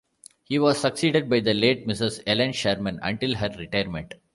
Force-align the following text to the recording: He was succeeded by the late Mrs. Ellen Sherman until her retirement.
He 0.45 0.57
was 0.57 0.79
succeeded 0.81 1.29
by 1.29 1.41
the 1.41 1.53
late 1.53 1.85
Mrs. 1.85 2.23
Ellen 2.25 2.53
Sherman 2.53 2.99
until 3.03 3.35
her 3.35 3.49
retirement. 3.49 4.15